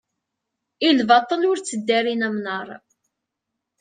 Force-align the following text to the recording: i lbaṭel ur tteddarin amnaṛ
i 0.87 0.89
lbaṭel 0.99 1.41
ur 1.51 1.57
tteddarin 1.59 2.25
amnaṛ 2.27 2.67